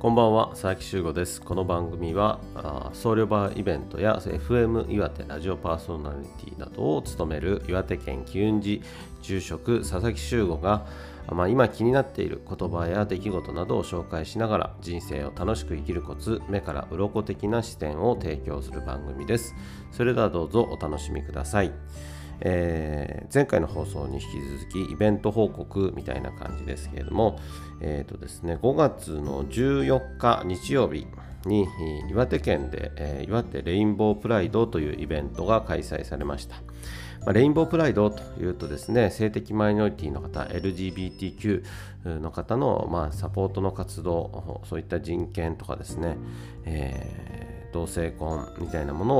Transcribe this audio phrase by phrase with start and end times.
[0.00, 1.42] こんばんは佐々木修吾です。
[1.42, 2.40] この番組は
[2.94, 8.82] 僧侶バーイベントや FM 岩手ラジオパーソナリティなどを務める岩手県機運寺
[9.20, 10.86] 住職佐々木修吾が
[11.28, 19.54] まあ、今気になっている言葉や出来事などを紹介しながら人生を楽しく生きるコツ目から鱗的な視点を提供する番組です。
[19.92, 21.72] それではどうぞお楽しみください。
[22.40, 24.24] えー、前回の放送に引き
[24.74, 27.38] 続きイベント報告みたいな感じですけれども、
[27.80, 31.06] えーとですね、5月の14日日曜日
[31.46, 31.66] に
[32.10, 36.56] 岩手県で、えー、岩手レインボープライドというイベントが開催されました。
[37.32, 41.62] レインボープライドというとですね性的マイノリティの方 LGBTQ
[42.18, 46.16] の方の、まあ、サポートの活動そういった人権とかですね、
[46.64, 49.18] えー、同性婚みたいなもの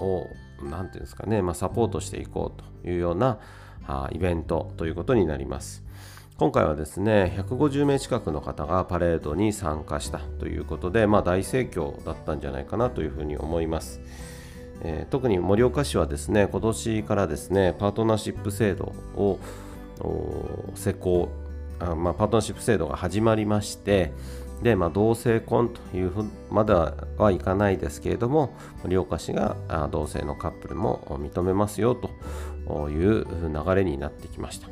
[0.00, 0.26] を
[0.62, 3.38] 何ていうんですかね、まあ、サポートしていこうというような
[3.86, 5.84] あイベントということになります。
[6.38, 14.00] 今回はですね150名近くの方がパレードに参加したということで、まあ、大盛況だったんじゃないかなというふうに思います。
[14.82, 19.38] えー、特に盛岡市はですね今年からですねパートナーシップ制度を
[20.74, 21.30] 施行
[21.78, 24.12] あ、まあ、パートナーシップ制度が始まりまして
[24.62, 29.56] で、まあ、同性婚というふまではいかないですけれども盛岡市が
[29.90, 34.68] 同性のカップルも認めますよという流れになってきました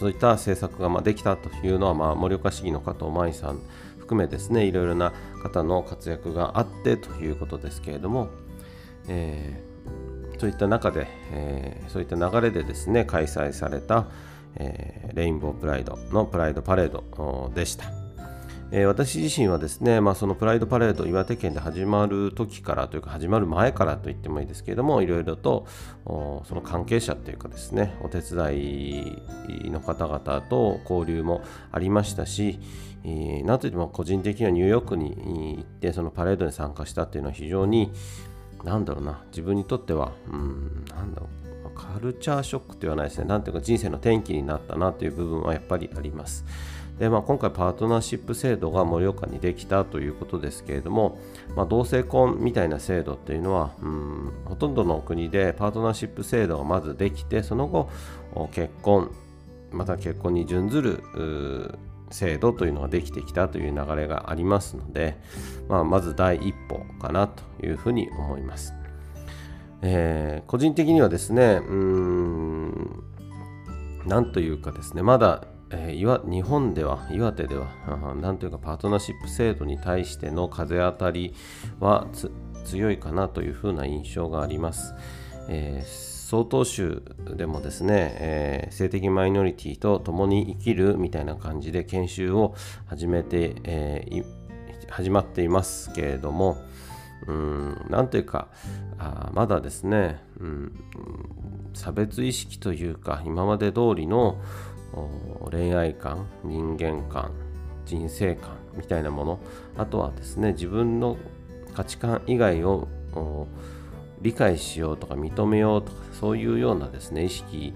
[0.00, 3.60] そういった政策がまできたというのは、まあ、盛岡市議の加藤舞さん
[3.98, 8.28] 含めですねいろいろな方の活躍があってということですけれども、
[9.08, 14.06] えー、そういった中で、えー、そういった流れでですね開催された、
[14.56, 18.01] えー、レインボープライドのプライドパレードでした。
[18.74, 25.66] え私自身はですね、まあ、そのプライドパレード岩手県で始まる時からというか始まる前からと言ってもいいですけれどもいろいろと
[26.06, 32.60] その関係者というかですねお手伝いの方々と交流もありましたし、
[33.04, 37.92] えー、なんといっても個人的にはニューヨークに行ってそのパレードに参加したっていうのは非常に
[38.64, 41.42] なんだろうな自分にとってはうんなんだろう
[41.74, 46.44] カルチャーショックというはないですねなんていうか人生の転機になったなという部分はやっぱりあります。
[47.02, 51.18] でまあ、今回パートナーシップ制度が盛岡にできたということですけれども、
[51.56, 57.90] まあ、同性婚みたいな制度っていうのはうんほとんどの国でパートナーシップ制度がまずできてその後
[58.52, 59.10] 結婚
[59.72, 61.76] また結婚に準ずる
[62.12, 65.16] 制度というのができてきたという流れがありますので、
[65.68, 68.74] まあ、まず第一歩かなというふうに思います。
[69.80, 73.02] えー、個人的にはですね、うーん、
[74.06, 75.42] なんというかですね、まだ
[75.72, 81.34] えー、日本では、岩手では、なんというかパートナーシップ制度に対しての風当たり
[81.80, 82.06] は
[82.64, 84.94] 強いかなというふうな印象があります。
[85.48, 87.02] えー曹洞宗
[87.36, 92.54] でもですね、えー、性的マイノリティと共に生きるみたいな感じで研修を
[92.86, 94.24] 始めて、えー、
[94.88, 96.56] 始まっていますけれども、
[97.26, 98.48] うん、なんというか
[98.98, 100.72] あまだですね、うん、
[101.74, 104.40] 差別意識というか今まで通りの
[105.50, 107.32] 恋愛観人間観
[107.84, 109.38] 人生観みたいなもの。
[109.76, 111.16] あとはですね自分の
[111.74, 112.88] 価値観以外を
[114.20, 117.74] 理解しようとか認めようとかそういうようなですね意識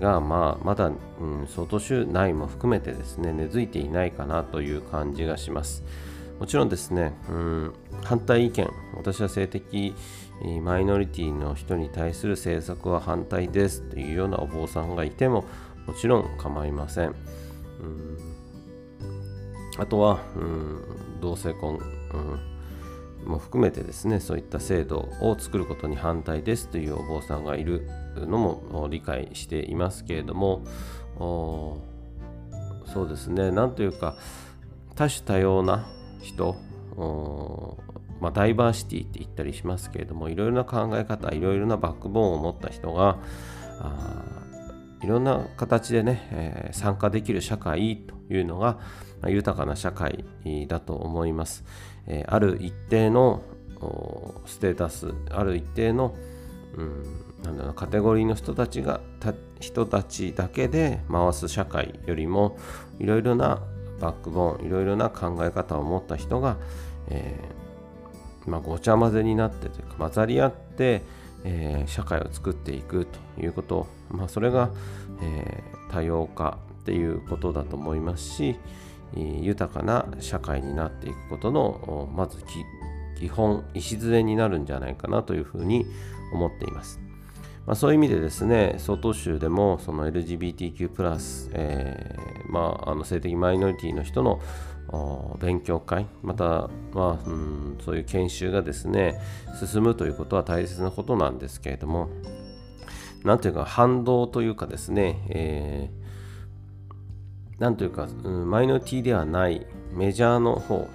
[0.00, 5.84] が、まあ、まだ、うん、相当州内も含めてですね根付いていないかなという感じがします。
[6.38, 7.72] もちろんですね、うん、
[8.02, 9.94] 反対意見私は性的
[10.62, 15.44] マイノリティの人に対する政策は反対ですというようなお坊さんがいても
[15.86, 17.08] もちろん構いません。
[17.08, 18.34] うん
[19.76, 21.78] あとは、うん、同性婚、
[23.22, 30.62] うん、も含めてですねそういった制度を作ることに反対ですというお坊さんがいるのも理解していますけれども
[31.16, 34.16] そうですねなんというか
[34.94, 35.86] 多種多様な
[36.22, 36.56] 人
[38.20, 43.18] まあ、ダイバーシティって言ったりしますけれどもいろいろな考え方いろいろなバックボーンを持った人が
[43.80, 44.43] あ
[45.04, 48.78] いろんな形でね、えー、参加できる社会というのが、
[49.20, 50.24] まあ、豊かな社会
[50.66, 51.64] だと思います。
[52.06, 53.42] えー、ある一定の
[54.46, 56.14] ステータス、ある一定の、
[56.76, 57.02] うん、
[57.42, 62.56] なんだろうカテゴリーの人たちがた人たちだけで回す社会よりも
[62.98, 63.62] いろいろな
[64.00, 66.56] バックボーンいろいろな考え方を持った人が、
[67.08, 71.02] えーまあ、ごちゃ混ぜになってというか混ざり合って、
[71.44, 73.06] えー、社会を作っていく
[73.36, 74.70] ということ、まあ、それが、
[75.22, 78.56] えー、多様化っていうことだと思いますし
[79.16, 82.38] え豊かな社会になっていくことのまず
[83.18, 85.86] 基本礎になるんじゃないかなというふうに
[86.32, 87.00] 思っています。
[87.66, 94.40] まあ、そういう意味でですね、曹洞宗でもその LGBTQ+、えーまあ、あの性的マイノリティの人の
[95.40, 96.06] 勉強会？
[96.22, 99.20] また、まあ、うん、そういう研修がですね
[99.58, 102.08] 進むということは大切なことなんですけれども
[103.24, 110.88] なんというか反動というかですね、えー、なんというか、うん、マイノリティではないメジャーの方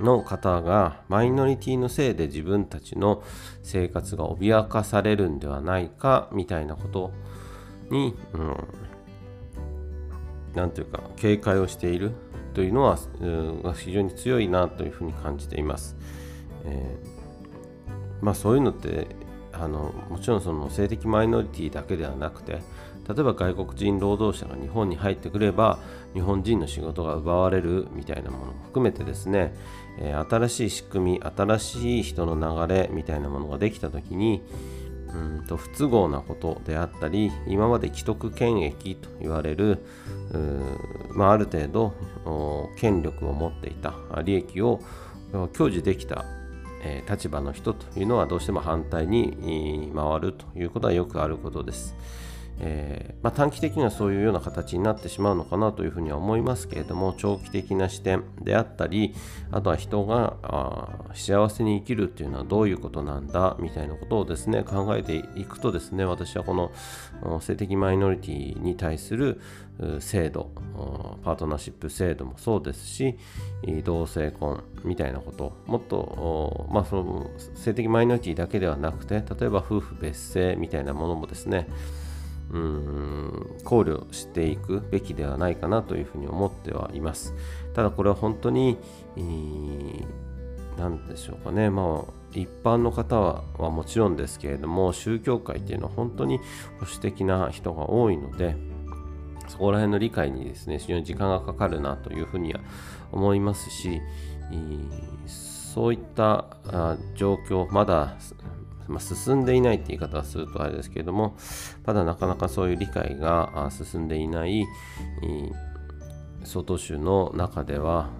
[0.00, 3.22] の方がマイノリティのせいで自分たちの
[3.62, 7.12] 生活が脅かされるんではないかみたいなこと
[7.90, 8.56] に、うん、
[10.54, 12.12] なんというか警戒をしている。
[12.54, 15.96] というのは、うん、非常に強いなというふうに感じています。
[16.64, 19.08] えー、まあ、そういうのって
[19.52, 25.78] あのもちろんその性的マイノリティだけではなくて例えば外国人労働者が日本に入ってくれば
[26.14, 29.54] 日本人の仕事が奪われるみたいなものも含めてですね、
[29.98, 34.42] えー、新しい仕組み新しい人の流れみたいなものができた時に
[35.14, 39.84] うんと不都合なことであったり今まで既得権益と言われる
[41.14, 41.92] まあ、ある程度
[42.78, 43.94] 権力を持っていた
[44.24, 44.80] 利益を
[45.52, 46.24] 享受できた
[46.82, 51.94] え立場の人というのはどうしても反対に回るということはよくあることです。
[52.64, 59.14] えー、まあ、短期的にはそういうような形になってしまうのかなというふうには思いますけれども長期的な視点であったり
[59.50, 60.36] あとは人が
[61.12, 69.40] 幸せに生きるっていうのはどういうことなんだみたいなことをですね考えていくとですね私はこの性的マイノリティに対する
[69.98, 70.52] 制度
[71.24, 73.18] パートナーシップ制度もそうですし
[73.82, 81.66] 同性婚みたいなこともっと、まあ、その性的マイノリティだけではなくて例えば夫婦別姓みたいなものもですね
[82.52, 87.34] うん考慮していくべきではないかなというふうに思ってはいます。
[87.74, 88.76] ただこれは本当に
[90.76, 96.38] 何でしょうかね、まあ、一般の方はもちろんですけれども宗教界っていうのは本当に
[96.78, 98.56] 保守的な人が多いので
[99.48, 102.60] そこら辺の理解にですね非常に時間がかかるなというふうには
[103.10, 104.00] 思いますし
[105.26, 106.56] そういった
[107.14, 108.16] 状況まだ
[108.88, 111.36] まあ、進んでいないって言い方をするとあれですけれども
[111.84, 114.66] まだなかなかそういう理解が進んでいない
[116.44, 118.10] 外州の中では、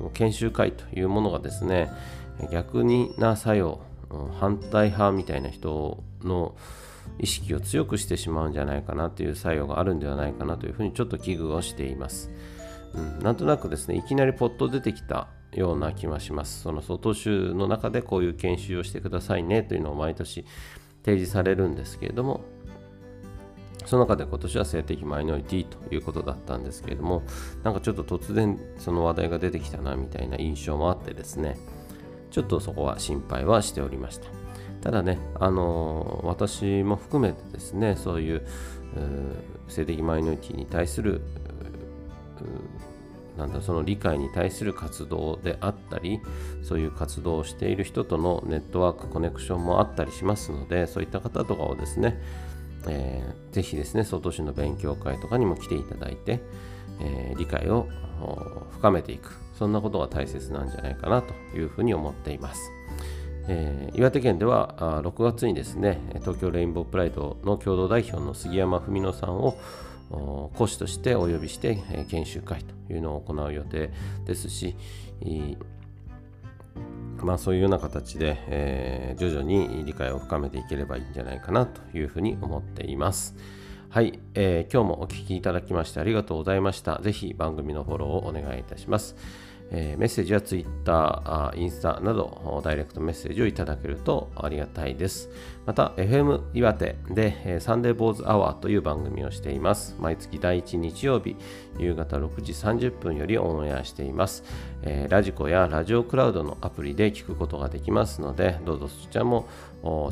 [0.00, 1.90] うん、研修会というものがですね
[2.52, 3.80] 逆にな作用
[4.38, 6.54] 反対派みたいな人の
[7.18, 12.30] 意識を強くしてしまうんじゃないかなという作用があるんではないかなというふうにちょっと危惧をしています。
[12.94, 16.62] うん、なんとなくですねいきなりポッと出てきたような気はします。
[16.62, 20.44] その外州の中でこういう研修をしてくださいねというのを毎年
[21.04, 22.42] 提示されるんですけれども、
[23.84, 27.22] その中で今年は性的マイノリティということだったんですけれども、
[27.62, 31.56] なんかちょっと突然その話題が出てきたなみたいな印象もあってですね、
[32.30, 34.28] ちょっとそこは心配はしておりました。
[34.80, 38.46] ただね、あのー、私も含めてですね、そういう
[39.68, 41.20] 性的マイノリティに対する
[43.36, 46.20] なんだその理解に対する活動であったり
[46.62, 52.20] そういう活動をしている人とのネットワークコネクションもあったりしますのでそういった方とかをですね、
[52.86, 56.40] えー、ぜひですね外市の勉強会とかにも来ていただいて、
[57.00, 57.88] えー、理解を
[58.72, 62.70] 深めていくそんなことが大切なんじゃないかなというふうに思っています。
[63.46, 69.58] えー、岩手県では6月にですね東京レインボープライドの共同代表の杉山文乃さんを
[70.10, 73.90] 講師としてお呼びして、研修会というのを行う予定
[74.26, 74.76] ですし、
[77.22, 83.34] まあ、そういうような形で、え、徐々に理解を深めていければいいんじゃないかなというふうに思っています。
[83.88, 87.00] はい、えー、今日もお聴きいただきましてありがとうございました。
[87.00, 89.14] ぜひ番組のフォローをお願いいたします。
[89.70, 95.30] えー、メッセージは Twitter、インスタなどダイレクトメッセージをいただけるとありがたいです。
[95.66, 99.96] また、FM 岩手で、えー、サンデーボーズアワーという番組をしています。
[99.98, 101.36] 毎月第1日曜日、
[101.78, 104.44] 夕方6時30分よりオンエアしています。
[104.82, 109.48] えー、ラジコやラジオクラウドのアプリで聞くことができますので、どうぞそちらも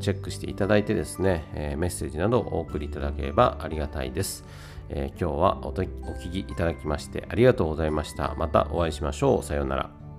[0.00, 4.44] チェックしていただいてですね、えメッセージなどをお送りいただければありがたいです。
[4.92, 8.34] えー、今日はお聞きいただきましてありがとうございました。
[8.36, 9.42] またお会いしましょう。
[9.42, 10.09] さようなら。